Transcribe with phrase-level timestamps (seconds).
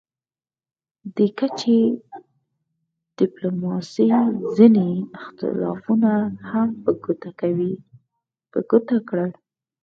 [1.15, 1.77] دې کچې
[3.19, 4.05] ډیپلوماسي
[4.55, 4.89] ځینې
[5.23, 6.11] اختلافونه
[6.49, 6.91] هم په
[8.71, 9.31] ګوته کړل